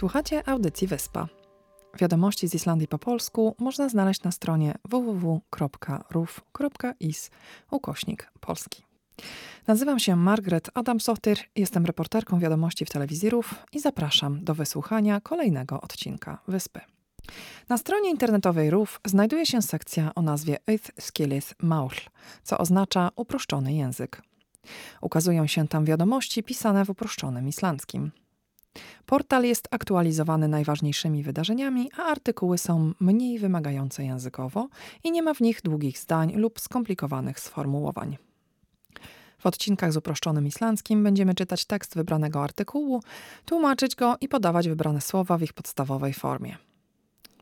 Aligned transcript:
Słuchacie 0.00 0.48
audycji 0.48 0.86
Wyspa. 0.86 1.28
Wiadomości 1.98 2.48
z 2.48 2.54
Islandii 2.54 2.88
po 2.88 2.98
polsku 2.98 3.54
można 3.58 3.88
znaleźć 3.88 4.22
na 4.22 4.30
stronie 4.30 4.74
www.ruf.is 4.84 5.50
ukośnik 7.70 8.32
polski. 8.40 8.84
Nazywam 9.66 9.98
się 9.98 10.16
Margaret 10.16 10.70
Adamsottir, 10.74 11.38
jestem 11.56 11.86
reporterką 11.86 12.38
wiadomości 12.38 12.84
w 12.84 12.90
telewizji 12.90 13.30
RUF 13.30 13.54
i 13.72 13.80
zapraszam 13.80 14.44
do 14.44 14.54
wysłuchania 14.54 15.20
kolejnego 15.20 15.80
odcinka 15.80 16.38
Wyspy. 16.48 16.80
Na 17.68 17.78
stronie 17.78 18.10
internetowej 18.10 18.70
RUF 18.70 19.00
znajduje 19.04 19.46
się 19.46 19.62
sekcja 19.62 20.14
o 20.14 20.22
nazwie 20.22 20.58
Eith 20.66 20.90
Skillis 21.00 21.54
Maul, 21.62 21.94
co 22.42 22.58
oznacza 22.58 23.10
uproszczony 23.16 23.72
język. 23.72 24.22
Ukazują 25.00 25.46
się 25.46 25.68
tam 25.68 25.84
wiadomości 25.84 26.42
pisane 26.42 26.84
w 26.84 26.90
uproszczonym 26.90 27.48
islandzkim. 27.48 28.10
Portal 29.06 29.44
jest 29.44 29.68
aktualizowany 29.70 30.48
najważniejszymi 30.48 31.22
wydarzeniami, 31.22 31.90
a 31.98 32.02
artykuły 32.02 32.58
są 32.58 32.92
mniej 33.00 33.38
wymagające 33.38 34.04
językowo 34.04 34.68
i 35.04 35.10
nie 35.10 35.22
ma 35.22 35.34
w 35.34 35.40
nich 35.40 35.62
długich 35.62 35.98
zdań 35.98 36.32
lub 36.36 36.60
skomplikowanych 36.60 37.40
sformułowań. 37.40 38.16
W 39.38 39.46
odcinkach 39.46 39.92
z 39.92 39.96
uproszczonym 39.96 40.46
islandzkim 40.46 41.02
będziemy 41.02 41.34
czytać 41.34 41.64
tekst 41.64 41.94
wybranego 41.94 42.44
artykułu, 42.44 43.02
tłumaczyć 43.44 43.94
go 43.96 44.16
i 44.20 44.28
podawać 44.28 44.68
wybrane 44.68 45.00
słowa 45.00 45.38
w 45.38 45.42
ich 45.42 45.52
podstawowej 45.52 46.14
formie. 46.14 46.56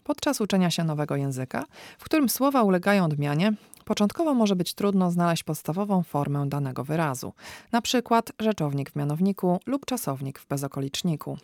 Podczas 0.04 0.40
uczenia 0.40 0.70
się 0.70 0.84
nowego 0.84 1.16
języka, 1.16 1.64
w 1.98 2.04
którym 2.04 2.28
słowa 2.28 2.62
ulegają 2.62 3.04
odmianie, 3.04 3.52
początkowo 3.88 4.34
może 4.34 4.56
być 4.56 4.74
trudno 4.74 5.10
znaleźć 5.10 5.42
podstawową 5.42 6.02
formę 6.02 6.48
danego 6.48 6.84
wyrazu, 6.84 7.32
na 7.72 7.82
przykład 7.82 8.32
rzeczownik 8.38 8.90
w 8.90 8.96
mianowniku 8.96 9.60
lub 9.66 9.86
czasownik 9.86 10.38
w 10.38 10.46
bezokoliczniku. 10.46 11.38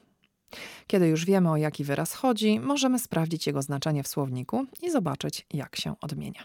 Kiedy 0.87 1.09
już 1.09 1.25
wiemy 1.25 1.51
o 1.51 1.57
jaki 1.57 1.85
wyraz 1.85 2.15
chodzi, 2.15 2.61
możemy 2.61 2.99
sprawdzić 2.99 3.47
jego 3.47 3.63
znaczenie 3.63 4.03
w 4.03 4.09
słowniku 4.09 4.67
i 4.83 4.91
zobaczyć, 4.91 5.47
jak 5.53 5.77
się 5.77 5.95
odmienia. 6.01 6.45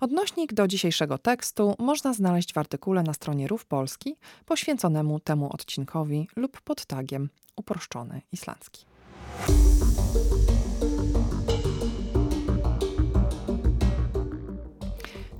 Odnośnik 0.00 0.52
do 0.52 0.68
dzisiejszego 0.68 1.18
tekstu 1.18 1.74
można 1.78 2.12
znaleźć 2.12 2.52
w 2.52 2.58
artykule 2.58 3.02
na 3.02 3.14
stronie 3.14 3.48
Rów 3.48 3.66
Polski 3.66 4.16
poświęconemu 4.46 5.20
temu 5.20 5.52
odcinkowi 5.52 6.28
lub 6.36 6.60
pod 6.60 6.86
tagiem 6.86 7.28
uproszczony 7.56 8.22
islandzki. 8.32 8.86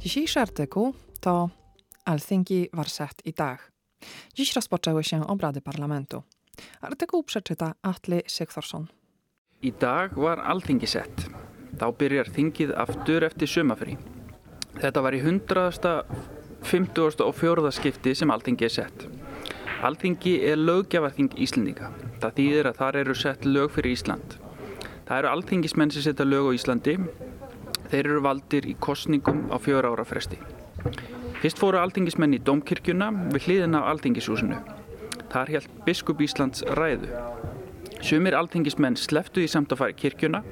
Dzisiejszy 0.07 0.41
artykuł 0.41 0.95
to 1.21 1.49
Alþingi 2.05 2.69
Warszacht 2.73 3.27
i 3.27 3.33
Tag. 3.33 3.73
Dziś 4.35 4.57
rozpoczęły 4.57 5.05
się 5.05 5.27
obrady 5.27 5.61
parlamentu. 5.61 6.23
Artykuł 6.81 7.23
przeczyta 7.23 7.75
Atli 7.83 8.21
Sigþórsson. 8.29 8.87
Í 9.63 9.73
dag 9.81 10.15
var 10.15 10.41
alþingi 10.41 10.87
sett. 10.87 11.27
Þá 11.79 11.93
byrjar 11.99 12.29
þingið 12.31 12.75
aftur 12.85 13.25
eftir 13.27 13.49
sumafrí. 13.49 13.97
Þetta 14.79 15.01
var 15.03 15.15
í 15.15 15.21
154. 15.27 17.73
skipti 17.73 18.15
sem 18.15 18.31
alþingi 18.31 18.65
er 18.65 18.71
sett. 18.79 19.07
Alþingi 19.83 20.41
er 20.51 20.57
löggjafarþing 20.57 21.31
Íslendinga. 21.35 21.91
Það 22.23 22.33
þýðir 22.39 22.67
að 22.71 22.77
þar 22.79 22.95
eru 23.03 23.15
sett 23.15 23.45
lög 23.45 23.71
fyrir 23.75 23.93
Ísland. 23.99 24.29
Það 25.09 25.19
eru 25.19 25.29
alþingismenn 25.35 25.91
sem 25.91 26.03
setja 26.07 26.25
lög 26.31 26.45
á 26.47 26.51
Íslandi 26.55 26.95
Þeir 27.91 28.09
eru 28.11 28.23
valdir 28.25 28.67
í 28.67 28.75
kostningum 28.83 29.47
á 29.55 29.57
fjöra 29.63 29.93
ára 29.95 30.05
fresti. 30.07 30.39
Fyrst 31.43 31.61
fóru 31.61 31.79
alþingismenn 31.79 32.35
í 32.35 32.43
Dómkirkjuna 32.43 33.11
við 33.35 33.47
hliðina 33.47 33.83
á 33.85 33.89
alþingishúsinu. 33.93 34.59
Þar 35.31 35.53
held 35.55 35.75
biskup 35.87 36.23
Íslands 36.25 36.65
ræðu. 36.79 37.11
Sumir 38.03 38.37
alþingismenn 38.39 38.99
sleftuði 38.99 39.49
samt 39.51 39.75
að 39.75 39.83
fara 39.83 39.95
í 39.95 39.99
kirkjuna. 40.01 40.43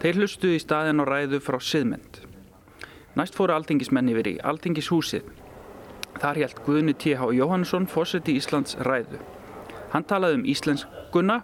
Þeir 0.00 0.20
hlustuði 0.20 0.58
í 0.58 0.62
staðin 0.62 1.02
á 1.02 1.04
ræðu 1.08 1.40
frá 1.44 1.58
siðmynd. 1.58 2.22
Næst 3.18 3.36
fóru 3.36 3.56
alþingismenn 3.56 4.10
yfir 4.12 4.30
í 4.30 4.38
alþingishúsið. 4.52 5.26
Þar 6.20 6.42
held 6.44 6.64
Guðni 6.66 6.94
T.H. 6.94 7.30
Jóhannesson 7.34 7.88
fórseti 7.90 8.36
Íslands 8.38 8.76
ræðu. 8.86 9.18
Hann 9.90 10.06
talaði 10.06 10.40
um 10.40 10.46
íslenskuna 10.46 11.40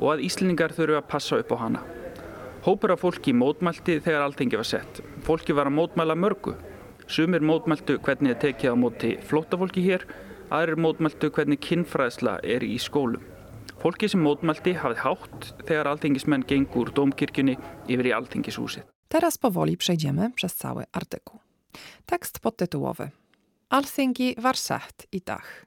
og 0.00 0.08
að 0.16 0.24
íslendingar 0.26 0.74
þurfu 0.74 0.98
að 0.98 1.12
passa 1.12 1.38
upp 1.38 1.54
á 1.54 1.56
hana. 1.60 1.84
Hópur 2.64 2.94
af 2.94 3.02
fólki 3.02 3.34
mótmælti 3.36 3.98
þegar 4.00 4.22
alltingi 4.24 4.56
var 4.56 4.64
sett. 4.64 5.00
Fólki 5.26 5.52
var 5.52 5.68
að 5.68 5.74
mótmæla 5.76 6.14
mörgu. 6.16 6.54
Sumir 7.04 7.42
mótmæltu 7.44 7.98
hvernig 8.00 8.32
þið 8.32 8.40
tekið 8.40 8.72
á 8.72 8.76
móti 8.80 9.10
flótafólki 9.20 9.82
hér, 9.84 10.06
aðrir 10.48 10.80
mótmæltu 10.80 11.28
hvernig 11.28 11.60
kinnfræðsla 11.60 12.38
er 12.40 12.64
í 12.64 12.78
skólum. 12.80 13.20
Fólki 13.84 14.08
sem 14.08 14.24
mótmælti 14.24 14.72
hafði 14.80 15.04
hátt 15.04 15.50
þegar 15.68 15.92
alltingismenn 15.92 16.46
gengur 16.48 16.94
domkirkjunni 16.96 17.58
yfir 17.84 18.08
í 18.08 18.16
alltingishúsið. 18.16 18.88
Teraz 19.12 19.36
powoli 19.36 19.76
przejdziemy 19.76 20.32
przez 20.32 20.54
cały 20.54 20.84
artykuł. 20.92 21.40
Tekst 22.06 22.40
podtytułowy. 22.40 23.10
Alþingi 23.68 24.34
var 24.38 24.56
sett 24.56 25.06
i 25.12 25.20
dag. 25.20 25.66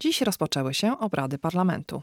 Dziś 0.00 0.22
rozpoczęły 0.22 0.74
się 0.74 0.98
obrady 0.98 1.38
parlamentu. 1.38 2.02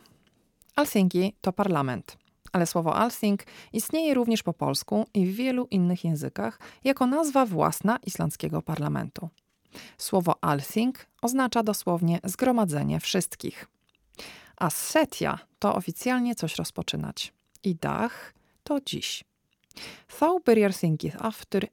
Alþingi 0.76 1.34
to 1.42 1.54
parlament 1.54 2.27
ale 2.58 2.66
słowo 2.66 2.96
Althing 2.96 3.44
istnieje 3.74 4.14
również 4.14 4.44
po 4.44 4.54
polsku 4.54 5.06
i 5.14 5.26
w 5.26 5.36
wielu 5.36 5.68
innych 5.72 6.04
językach 6.04 6.60
jako 6.84 7.08
nazwa 7.08 7.46
własna 7.46 8.00
islandzkiego 8.06 8.62
parlamentu. 8.62 9.30
Słowo 9.98 10.36
Althing 10.42 11.06
oznacza 11.22 11.64
dosłownie 11.64 12.20
zgromadzenie 12.24 13.00
wszystkich. 13.00 13.68
A 14.58 14.70
setia 14.70 15.40
to 15.60 15.76
oficjalnie 15.76 16.36
coś 16.36 16.56
rozpoczynać. 16.56 17.34
I 17.64 17.76
dach 17.76 18.34
to 18.64 18.82
dziś. 18.82 19.24
Þá 20.10 20.42
byrjar 20.46 20.74
þingið 20.74 21.22
aftur. 21.22 21.68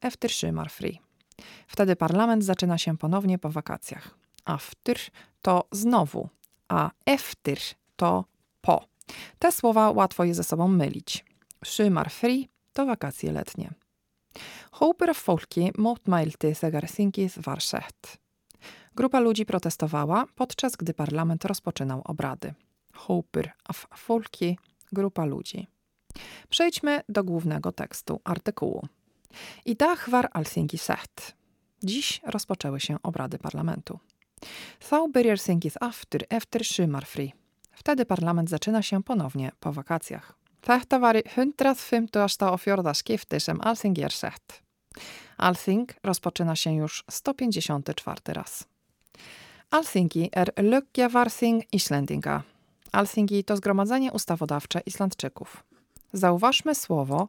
Wtedy 1.67 1.97
parlament 1.97 2.45
zaczyna 2.45 2.79
się 2.79 2.99
ponownie 2.99 3.39
po 3.39 3.51
wakacjach. 3.51 4.11
Aftur 4.45 4.97
to 5.43 5.65
znowu, 5.73 6.29
a 6.69 6.91
eftir 7.07 7.59
to 7.97 8.25
po. 8.61 8.94
Te 9.39 9.53
słowa 9.53 9.91
łatwo 9.91 10.25
je 10.25 10.35
ze 10.35 10.45
sobą 10.45 10.69
mylić. 10.69 11.25
Szymar 11.65 12.11
free 12.11 12.49
to 12.73 12.87
wakacje 12.87 13.33
letnie. 13.33 13.71
Hóper 14.71 15.15
folki 15.15 15.71
mótmælti 15.79 16.51
þegar 16.59 16.89
þingið 16.91 17.39
var 17.47 17.63
sett. 17.63 18.19
Grupa 18.95 19.21
ludzi 19.21 19.45
protestowała, 19.47 20.27
podczas 20.35 20.77
gdy 20.77 20.95
parlament 20.95 21.45
rozpoczynał 21.45 22.03
obrady. 22.05 22.55
Hóper 22.93 23.53
af 23.65 23.87
folki, 23.97 24.59
grupa 24.93 25.25
ludzi. 25.25 25.67
Przejdźmy 26.49 27.01
do 27.09 27.25
głównego 27.25 27.73
tekstu 27.73 28.21
artykułu. 28.25 28.87
I 29.65 29.77
dag 29.77 30.09
var 30.09 30.29
alþingi 30.33 30.79
sett. 30.79 31.35
Dziś 31.83 32.21
rozpoczęły 32.25 32.81
się 32.81 33.03
obrady 33.03 33.39
parlamentu. 33.39 33.99
Þá 34.81 35.09
byrjar 35.13 35.39
þingið 35.39 35.77
aftur 35.81 36.27
eftir 36.31 36.65
sumarfrí. 36.65 37.33
Wtedy 37.75 38.07
parlament 38.07 38.51
zaczyna 38.51 38.83
się 38.83 39.03
ponownie 39.03 39.53
po 39.61 39.73
wakacjach. 39.73 40.35
Þetta 40.63 40.99
var 40.99 41.17
154. 41.27 42.95
skipty 42.95 43.41
sem 43.41 43.61
Alþing 43.61 43.99
er 43.99 44.13
sett. 44.13 44.63
Alþing 45.39 45.95
rozpoczyna 46.03 46.57
się 46.57 46.75
już 46.75 47.05
154 47.11 48.33
raz. 48.33 48.65
Alþingi 49.71 50.31
er 50.33 50.53
löggjafarþing 50.57 51.63
Islendinga. 51.73 52.43
Alþingi 52.93 53.45
to 53.45 53.57
zgromadzenie 53.57 54.13
ustawodawcze 54.13 54.81
Islandczyków. 54.87 55.65
Zauważmy 56.13 56.75
słowo 56.75 57.29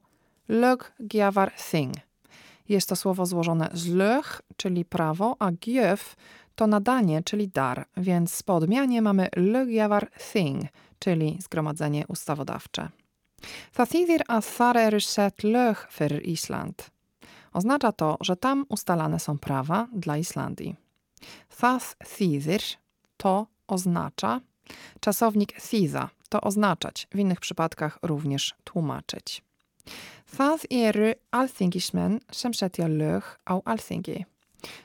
löggjafarþing. 0.49 1.93
Jest 2.69 2.89
to 2.89 2.95
słowo 2.95 3.25
złożone 3.25 3.69
z 3.73 3.87
lög, 3.87 4.41
czyli 4.57 4.85
prawo, 4.85 5.35
a 5.39 5.51
gjöf 5.51 6.15
to 6.55 6.67
nadanie, 6.67 7.23
czyli 7.23 7.47
dar, 7.47 7.85
więc 7.97 8.43
po 8.43 8.55
odmianie 8.55 9.01
mamy 9.01 9.29
lögjawar 9.35 10.11
thing, 10.31 10.63
czyli 10.99 11.37
zgromadzenie 11.41 12.07
ustawodawcze. 12.07 12.89
Það 13.75 13.89
þýðir 13.93 14.21
að 14.27 14.43
þar 14.57 14.77
eru 14.77 14.99
sett 14.99 15.43
lög 15.43 15.87
fyrir 15.91 16.21
Island. 16.25 16.89
Oznacza 17.53 17.91
to, 17.91 18.17
że 18.21 18.35
tam 18.35 18.65
ustalane 18.69 19.19
są 19.19 19.37
prawa 19.37 19.87
dla 19.93 20.17
Islandii. 20.17 20.75
Það 21.49 21.95
þýðir 22.03 22.63
to 23.17 23.47
oznacza, 23.67 24.41
czasownik 24.99 25.53
thýða 25.61 26.09
to 26.29 26.41
oznaczać, 26.41 27.07
w 27.11 27.19
innych 27.19 27.39
przypadkach 27.39 27.99
również 28.01 28.53
tłumaczyć. 28.63 29.41
Það 30.25 30.65
eru 30.71 31.13
alþingismenn 31.31 32.19
sem 32.31 32.53
setja 32.53 32.87
lög 32.87 33.23
á 33.45 33.61
alþingi. 33.65 34.25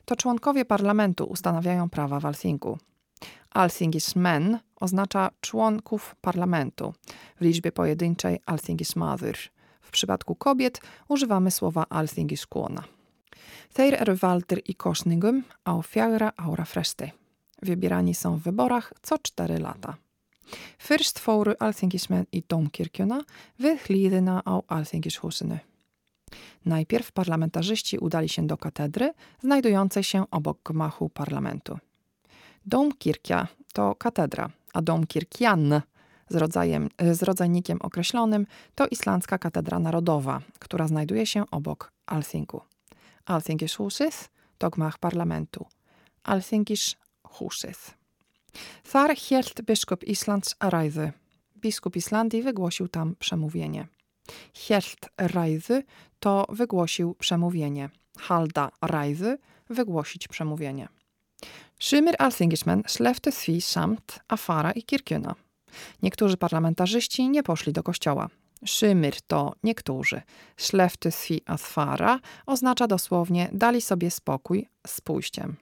To 0.04 0.16
członkowie 0.16 0.64
parlamentu 0.64 1.24
ustanawiają 1.24 1.90
prawa 1.90 2.20
w 2.20 2.26
Althinku. 2.26 2.78
Alþingismenn 3.50 4.58
oznacza 4.76 5.30
członków 5.40 6.14
parlamentu 6.20 6.94
w 7.40 7.44
liczbie 7.44 7.72
pojedynczej 7.72 8.40
Alþingismaður. 8.46 9.36
W 9.80 9.90
przypadku 9.90 10.34
kobiet 10.34 10.80
używamy 11.08 11.50
słowa 11.50 11.86
Alþingiskona. 11.90 12.82
Þeir 13.74 13.94
eru 14.02 14.16
valdir 14.16 14.60
i 14.66 14.74
kosningum 14.74 15.42
á 15.64 15.82
fjagra 15.82 16.32
ára 16.36 16.64
fresti. 16.64 17.12
Wybierani 17.62 18.14
są 18.14 18.36
w 18.36 18.42
wyborach 18.42 18.92
co 19.02 19.18
cztery 19.18 19.58
lata. 19.58 19.94
Först 20.78 21.18
fóru 21.18 21.52
alþingismenn 21.58 22.26
i 22.32 22.42
domkirkjuna 22.42 23.20
vid 23.58 23.78
hlíðina 23.86 24.42
á 24.44 24.60
alþingishúsinu. 24.68 25.69
Najpierw 26.66 27.12
parlamentarzyści 27.12 27.98
udali 27.98 28.28
się 28.28 28.46
do 28.46 28.56
katedry, 28.56 29.12
znajdującej 29.42 30.04
się 30.04 30.24
obok 30.30 30.58
gmachu 30.64 31.08
parlamentu. 31.08 31.78
Domkirkia 32.66 33.48
to 33.72 33.94
katedra, 33.94 34.50
a 34.72 34.82
domkirkian 34.82 35.80
z, 36.30 36.36
rodzajem, 36.36 36.88
z 37.12 37.22
rodzajnikiem 37.22 37.78
określonym 37.80 38.46
to 38.74 38.86
Islandzka 38.86 39.38
Katedra 39.38 39.78
Narodowa, 39.78 40.40
która 40.58 40.88
znajduje 40.88 41.26
się 41.26 41.44
obok 41.50 41.92
Alþingu. 42.06 42.60
Alþingishúsið 43.26 44.28
to 44.58 44.70
gmach 44.70 44.98
parlamentu. 44.98 45.66
Alþingishúsið. 46.24 47.78
Þar 48.84 49.14
hielt 49.14 49.62
biskup 49.62 50.04
Islands 50.04 50.54
ræðu. 50.60 51.12
Biskup 51.56 51.96
Islandii 51.96 52.42
wygłosił 52.42 52.88
tam 52.88 53.16
przemówienie. 53.18 53.86
Hielt 54.52 55.08
ræðu 55.18 55.82
to 56.20 56.46
wygłosił 56.48 57.14
przemówienie. 57.14 57.90
Halda 58.18 58.70
ræðu 58.82 59.36
wygłosić 59.70 60.28
przemówienie. 60.28 60.88
Sumir 61.80 62.14
alþingismenn 62.18 62.84
sleftu 62.86 63.32
því 63.32 63.60
samt 63.64 64.18
að 64.28 64.38
fara 64.38 64.72
i 64.72 64.82
kirkjuna. 64.82 65.34
Niektórzy 66.02 66.36
parlamentarzyści 66.36 67.28
nie 67.28 67.42
poszli 67.42 67.72
do 67.72 67.82
kościoła. 67.82 68.28
Szymir 68.64 69.20
to 69.26 69.54
niektórzy. 69.62 70.22
Sleftu 70.56 71.08
því 71.08 71.40
að 71.46 71.60
fara 71.60 72.20
oznacza 72.46 72.86
dosłownie 72.86 73.48
dali 73.52 73.80
sobie 73.80 74.10
spokój 74.10 74.68
z 74.86 75.00
pójściem. 75.00 75.56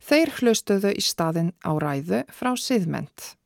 Þeir 0.00 0.32
hlustuðu 0.38 0.92
i 0.92 1.02
staðinn 1.04 1.52
á 1.64 1.72
ræðu 1.76 2.24
frá 2.32 2.56
Siðment. 2.56 3.36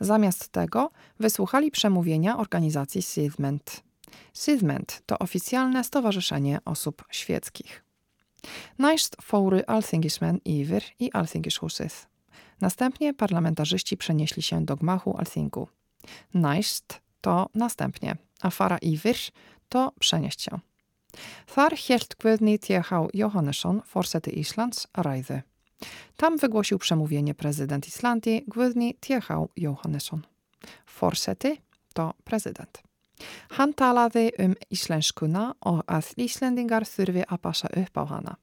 Zamiast 0.00 0.52
tego 0.52 0.90
wysłuchali 1.18 1.70
przemówienia 1.70 2.38
organizacji 2.38 3.02
Siðment. 3.02 3.82
Siðment 4.32 5.02
to 5.06 5.18
oficjalne 5.18 5.84
stowarzyszenie 5.84 6.58
osób 6.64 7.04
świeckich. 7.10 7.84
Næst 8.78 9.16
fóry 9.22 9.66
alþingismen 9.66 10.40
yfir 10.44 10.82
i 10.98 11.10
alþingishúsið. 11.12 12.06
Następnie 12.60 13.14
parlamentarzyści 13.14 13.96
przenieśli 13.96 14.42
się 14.42 14.64
do 14.64 14.76
gmachu 14.76 15.16
Alþingu. 15.18 15.68
Næst 16.34 17.00
to 17.20 17.48
następnie, 17.54 18.16
a 18.40 18.50
fara 18.50 18.78
to 19.68 19.92
przenieść 20.00 20.42
się. 20.42 20.58
Þar 21.46 21.72
helt 21.88 22.16
Guðni 22.22 22.58
T.H. 22.58 23.08
Johannesson, 23.14 23.82
forsety 23.86 24.30
Islands, 24.30 24.86
ræðu. 24.94 25.40
Tam 26.16 26.36
wygłosił 26.36 26.78
przemówienie 26.78 27.34
prezydent 27.34 27.88
Islandii 27.88 28.44
Guðni 28.48 28.94
T.H. 28.94 29.46
Johannesson. 29.56 30.26
Forsety 30.86 31.56
to 31.94 32.14
prezydent. 32.24 32.87
Han 33.50 33.72
talaði 33.74 34.30
um 34.38 34.54
íslenskuna 34.70 35.54
og 35.60 35.82
að 35.86 36.12
Íslendingar 36.16 36.84
þurfi 36.84 37.24
að 37.28 37.42
passa 37.42 37.68
upp 37.76 37.98
á 37.98 38.04
hana. 38.04 38.36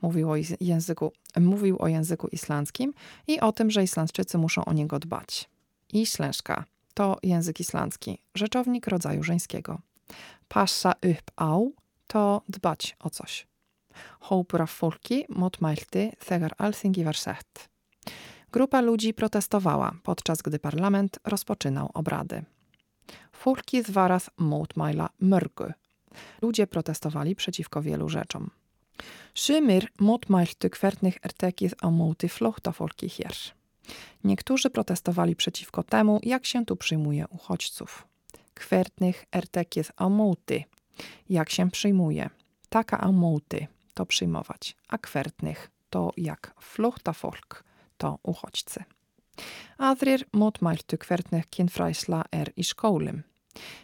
Mówił 0.00 0.30
o, 0.30 1.86
języku, 1.88 2.28
islandzkim 2.32 2.94
i 3.26 3.40
o 3.40 3.52
tym, 3.52 3.70
że 3.70 3.82
Islandczycy 3.82 4.38
muszą 4.38 4.64
o 4.64 4.72
niego 4.72 4.98
dbać. 4.98 5.48
Islenska 5.92 6.64
to 6.94 7.18
język 7.22 7.60
islandzki, 7.60 8.18
rzeczownik 8.34 8.86
rodzaju 8.86 9.22
żeńskiego. 9.22 9.80
Passa 10.48 10.92
upp 11.02 11.30
á 11.36 11.70
to 12.06 12.42
dbać 12.48 12.96
o 13.00 13.10
coś. 13.10 13.46
Hópur 14.20 14.62
af 14.62 14.70
fólki 14.70 15.24
mótmælti 15.28 16.12
þegar 16.18 16.54
alþingi 16.58 17.04
var 17.04 17.16
sett. 17.16 17.68
Grupa 18.52 18.80
ludzi 18.80 19.14
protestowała, 19.14 19.94
podczas 20.02 20.42
gdy 20.42 20.58
parlament 20.58 21.18
rozpoczynał 21.24 21.90
obrady. 21.94 22.44
Fólkið 23.40 23.88
var 23.96 24.12
að 24.12 24.26
mótmæla 24.36 25.08
mörgu. 25.18 25.72
Ludzie 26.42 26.66
protestowali 26.66 27.34
przeciwko 27.34 27.82
wielu 27.82 28.08
rzeczom. 28.08 28.50
Sumir 29.34 29.88
mótmæltu 30.00 30.68
hvernig 30.68 31.16
er 31.24 31.32
tekið 31.32 31.74
á 31.80 31.88
móti 31.90 32.28
flóttafólki 32.28 33.08
hér. 33.08 33.34
Niektórzy 34.24 34.70
protestowali 34.70 35.36
przeciwko 35.36 35.82
temu, 35.82 36.20
jak 36.22 36.46
się 36.46 36.66
tu 36.66 36.76
przyjmuje 36.76 37.28
uchodźców. 37.28 38.06
Hvernig 38.54 39.26
er 39.32 39.48
tekið 39.48 39.90
á 39.96 40.08
móti. 40.08 40.66
Jak 41.28 41.50
się 41.50 41.70
przyjmuje. 41.70 42.30
Taka 42.68 43.12
móti 43.12 43.68
to 43.94 44.06
przyjmować, 44.06 44.76
a 44.88 44.98
hvernig 44.98 45.70
to 45.90 46.12
jak 46.16 46.54
flóttafólk 46.60 47.64
to 47.96 48.18
uchodźcy. 48.22 48.84
Aðrir 49.78 50.24
mótmæltu 50.32 50.96
hvernig 50.98 51.46
kynfræsla 51.50 52.24
er 52.32 52.52
i 52.56 52.64
szkołym. 52.64 53.29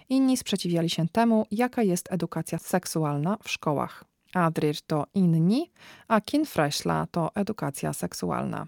Inni 0.08 0.36
sprzeciwiali 0.36 0.90
się 0.90 1.08
temu, 1.08 1.46
jaka 1.50 1.82
jest 1.82 2.12
edukacja 2.12 2.58
seksualna 2.58 3.36
w 3.42 3.50
szkołach. 3.50 4.04
Adrir 4.34 4.76
to 4.86 5.06
inni, 5.14 5.70
a 6.08 6.20
kinfreśla 6.20 7.06
to 7.10 7.30
edukacja 7.34 7.92
seksualna. 7.92 8.66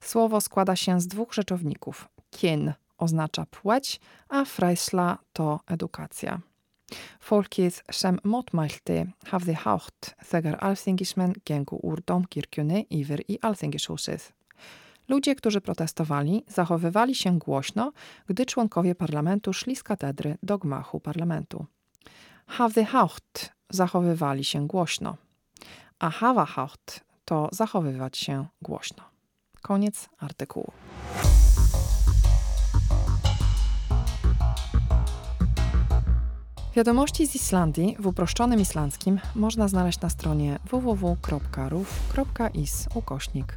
Słowo 0.00 0.40
składa 0.40 0.76
się 0.76 1.00
z 1.00 1.06
dwóch 1.06 1.34
rzeczowników. 1.34 2.08
Kin 2.30 2.72
oznacza 2.98 3.46
płeć, 3.50 4.00
a 4.28 4.44
freisla 4.44 5.18
to 5.32 5.60
edukacja. 5.66 6.40
Fólkið 7.22 7.78
sem 7.88 8.18
mótmælti 8.24 9.06
hafði 9.30 9.54
hátt 9.64 10.12
þegar 10.28 10.58
alþingismenn 10.60 11.38
gengu 11.48 11.78
úr 11.80 12.02
domkirkjunni 12.04 12.86
yfir 12.92 13.22
i 13.28 13.38
alþingishúsið. 13.40 14.28
Ludzie, 15.12 15.34
którzy 15.34 15.60
protestowali, 15.60 16.44
zachowywali 16.48 17.14
się 17.14 17.38
głośno, 17.38 17.92
gdy 18.26 18.46
członkowie 18.46 18.94
parlamentu 18.94 19.52
szli 19.52 19.76
z 19.76 19.82
katedry 19.82 20.38
do 20.42 20.58
gmachu 20.58 21.00
parlamentu. 21.00 21.66
Hátt 22.46 23.52
zachowywali 23.70 24.44
się 24.44 24.66
głośno, 24.66 25.16
a 25.98 26.10
hawa 26.10 26.44
hátt 26.44 27.00
to 27.24 27.48
zachowywać 27.52 28.18
się 28.18 28.46
głośno. 28.62 29.02
Koniec 29.62 30.08
artykułu. 30.18 30.72
Wiadomości 36.76 37.26
z 37.26 37.34
Islandii 37.34 37.96
w 37.98 38.06
uproszczonym 38.06 38.60
islandzkim 38.60 39.20
można 39.34 39.68
znaleźć 39.68 40.00
na 40.00 40.10
stronie 40.10 40.58
www.ruf.is 40.70 41.28
ukośnik. 42.94 43.56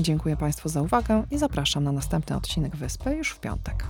Dziękuję 0.00 0.36
Państwu 0.36 0.68
za 0.68 0.82
uwagę 0.82 1.22
i 1.30 1.38
zapraszam 1.38 1.84
na 1.84 1.92
następny 1.92 2.36
odcinek 2.36 2.76
Wyspy 2.76 3.14
już 3.14 3.30
w 3.30 3.40
piątek. 3.40 3.84